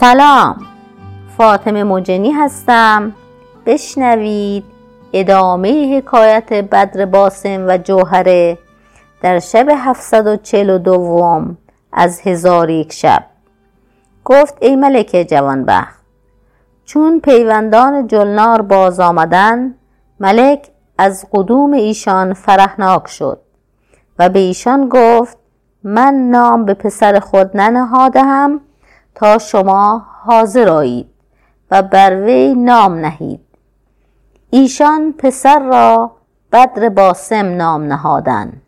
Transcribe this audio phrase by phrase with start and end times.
[0.00, 0.66] سلام.
[1.36, 3.12] فاطمه مجنی هستم.
[3.66, 4.64] بشنوید
[5.12, 8.58] ادامه حکایت بدر باسم و جوهره
[9.22, 11.44] در شب 742
[11.92, 13.24] از هزار یک شب.
[14.24, 16.02] گفت ای ملک جوانبخت
[16.84, 19.74] چون پیوندان جلنار باز آمدند
[20.20, 23.40] ملک از قدوم ایشان فرحناک شد
[24.18, 25.38] و به ایشان گفت
[25.84, 28.60] من نام به پسر خود ننهادم
[29.18, 31.10] تا شما حاضر آیید
[31.70, 33.40] و بر وی نام نهید.
[34.50, 36.10] ایشان پسر را
[36.52, 38.62] بدر باسم نام نهادند.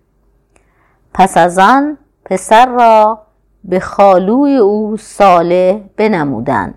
[1.15, 3.23] پس از آن پسر را
[3.65, 6.75] به خالوی او صالح بنمودند.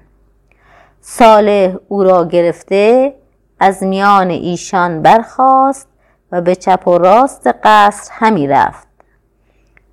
[1.01, 3.15] صالح او را گرفته
[3.59, 5.87] از میان ایشان برخاست
[6.31, 8.87] و به چپ و راست قصر همی رفت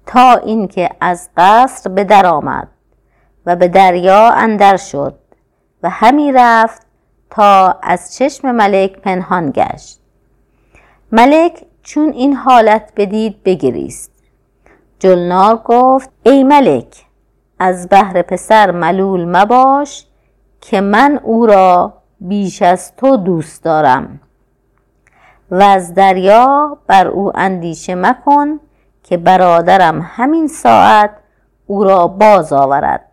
[0.06, 2.69] تا اینکه از قصر به در آمد.
[3.51, 5.15] و به دریا اندر شد
[5.83, 6.83] و همی رفت
[7.31, 10.01] تا از چشم ملک پنهان گشت.
[11.12, 14.12] ملک چون این حالت بدید بگریست.
[14.98, 17.07] جلنار گفت ای ملک
[17.59, 20.07] از بهر پسر ملول مباش
[20.61, 24.20] که من او را بیش از تو دوست دارم.
[25.51, 28.61] و از دریا بر او اندیشه مکن
[29.03, 31.11] که برادرم همین ساعت
[31.67, 33.09] او را باز آورد.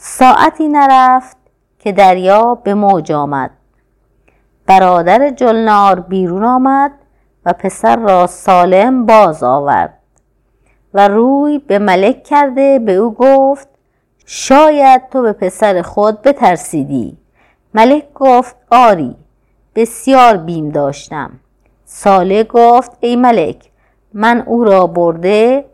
[0.00, 1.36] ساعتی نرفت
[1.78, 3.50] که دریا به موج آمد.
[4.66, 6.92] برادر جلنار بیرون آمد
[7.44, 9.98] و پسر را سالم باز آورد
[10.94, 13.68] و روی به ملک کرده به او گفت
[14.26, 17.18] شاید تو به پسر خود بترسیدی.
[17.74, 19.16] ملک گفت آری
[19.74, 21.30] بسیار بیم داشتم.
[21.84, 23.70] صالح گفت ای ملک
[24.14, 25.64] من او را برده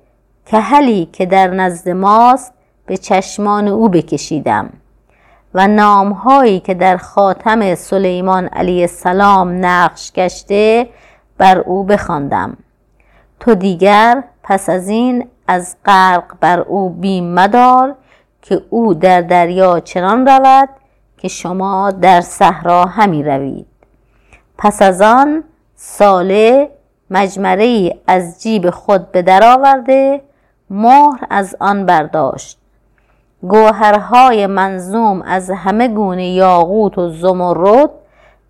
[0.46, 2.53] کهلی که در نزد ماست
[2.86, 4.70] به چشمان او بکشیدم
[5.54, 10.88] و نامهایی که در خاتم سلیمان علیه السلام نقش گشته
[11.38, 12.56] بر او بخواندم.
[13.40, 17.94] تو دیگر پس از این از غرق بر او بیم مدار
[18.42, 20.68] که او در دریا چنان رود
[21.18, 23.66] که شما در صحرا همی روید.
[24.58, 25.44] پس از آن
[25.76, 26.66] صالح
[27.10, 30.20] مجمره از جیب خود به در آورده
[30.70, 32.58] مهر از آن برداشت.
[33.48, 37.90] گوهرهای منظوم از همه گونه یاقوت و زمرد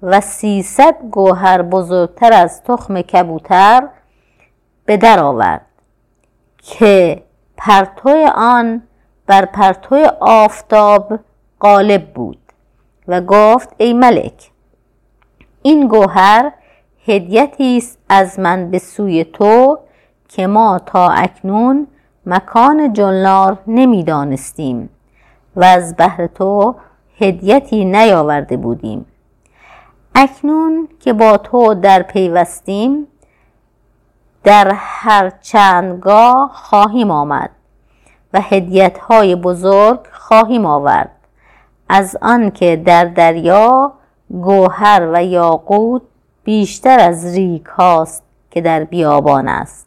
[0.03, 3.89] و سیصد گوهر بزرگتر از تخم کبوتر
[4.85, 5.67] به در آورد
[6.63, 7.23] که
[7.57, 8.83] پرتو آن
[9.27, 11.19] بر پرتو آفتاب
[11.61, 12.39] غالب بود
[13.09, 14.51] و گفت ای ملک
[15.63, 16.53] این گوهر
[17.07, 19.79] هدیتی است از من به سوی تو
[20.29, 21.87] که ما تا اکنون
[22.27, 24.89] مکان جلنار نمی‌دانستیم
[25.57, 26.75] و از بهر تو
[27.21, 29.07] هدیتی نیاورده بودیم.
[30.15, 33.07] اکنون که با تو در پیوستیم
[34.45, 37.51] در هر چندگاه خواهیم آمد
[38.33, 41.11] و هدیت های بزرگ خواهیم آورد.
[41.89, 43.93] از آنکه در دریا
[44.31, 46.03] گوهر و یاقوت
[46.45, 49.87] بیشتر از ریک هاست که در بیابان است.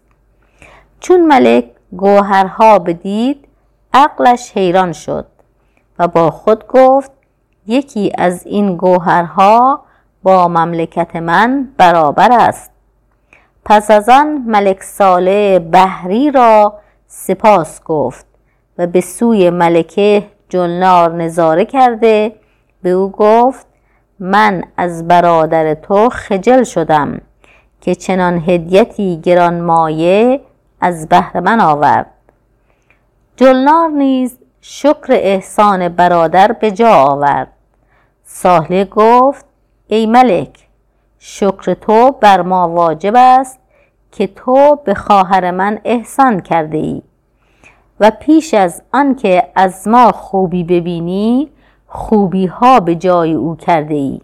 [1.00, 3.48] چون ملک گوهرها بدید
[3.94, 5.26] عقلش حیران شد
[6.00, 7.12] و با خود گفت
[7.68, 9.84] یکی از این گوهرها
[10.24, 12.72] با مملکت من برابر است.
[13.66, 16.74] پس از آن ملک صالح بحری را
[17.08, 18.26] سپاس گفت
[18.78, 22.36] و به سوی ملکه جلنار نظاره کرده.
[22.82, 23.68] به او گفت
[24.20, 27.22] من از برادر تو خجل شدم
[27.82, 30.42] که چنان هدیتی گرانمایه
[30.82, 32.06] از بهر من آورد
[33.36, 37.48] جلنار نیز شکر احسان برادر به جا آورد.
[38.24, 39.46] صالح گفت
[39.88, 40.68] ای ملک
[41.20, 43.60] شکر تو بر ما واجب است
[44.12, 47.02] که تو به خواهر من احسان کرده ای.
[48.00, 51.52] و پیش از آنکه از ما خوبی ببینی
[51.88, 54.22] خوبی ها به جای او کرده ای.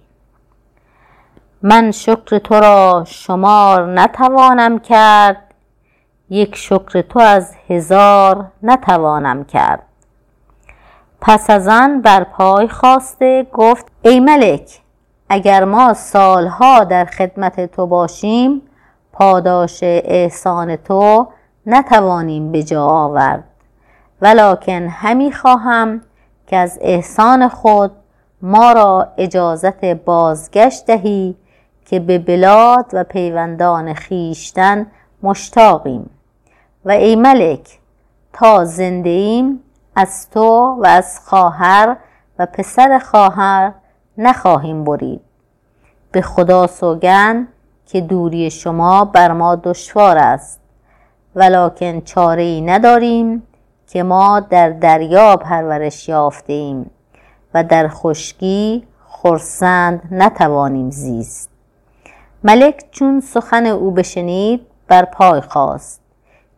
[1.62, 5.43] من شکر تو را شمار نتوانم کرد
[6.30, 9.84] یک شکر تو از هزار نتوانم کرد.
[11.22, 14.82] پس از آن بر پای خاسته گفت ای ملک
[15.30, 18.62] اگر ما سالها در خدمت تو باشیم
[19.12, 21.28] پاداش احسان تو
[21.66, 23.44] نتوانیم به جا آورد.
[24.22, 26.02] ولکن همی خواهم
[26.48, 27.92] که از احسان خود
[28.42, 31.36] ما را اجازت بازگشت دهی
[31.86, 34.88] که به بلاد و پیوندان خیشتن
[35.24, 36.10] مشتاقیم.
[36.86, 37.80] و ای ملک
[38.34, 39.60] تا زنده ایم
[39.96, 41.98] از تو و از خواهر
[42.40, 43.74] و پسر خواهر
[44.18, 45.22] نخواهیم برید.
[46.12, 47.48] به خدا سوگند
[47.86, 50.60] که دوری شما بر ما دشوار است.
[51.36, 53.44] ولکن چاره ای نداریم
[53.88, 56.92] که ما در دریا پرورش یافته ایم
[57.54, 61.50] و در خشکی خرسند نتوانیم زیست.
[62.44, 66.03] ملک چون سخن او بشنید بر پای خواست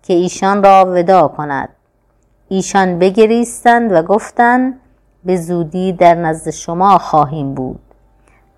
[0.06, 1.70] که ایشان را ودا کند.
[2.50, 4.80] ایشان بگریستند و گفتند
[5.26, 7.80] به زودی در نزد شما خواهیم بود.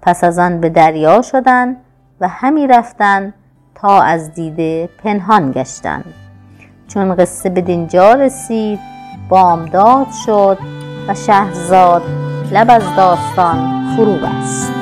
[0.02, 1.78] پس از آن به دریا شدند
[2.22, 3.34] و همی رفتند
[3.76, 6.14] تا از دیده پنهان گشتند.
[6.88, 8.80] چون قصه به دینجا رسید
[9.30, 10.58] بامداد شد
[11.08, 12.02] و شهرزاد
[12.52, 14.77] لب از داستان فرو بست.